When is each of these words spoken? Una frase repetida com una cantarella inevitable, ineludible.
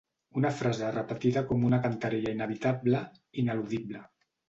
Una 0.39 0.51
frase 0.61 0.89
repetida 0.95 1.45
com 1.53 1.67
una 1.69 1.81
cantarella 1.85 2.35
inevitable, 2.39 3.07
ineludible. 3.45 4.07